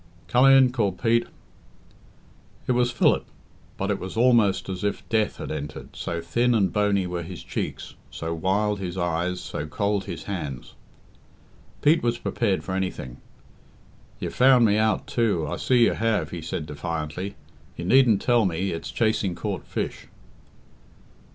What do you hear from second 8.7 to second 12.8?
his eyes, so cold his hands. Pete was prepared for